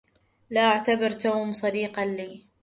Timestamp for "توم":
1.11-1.51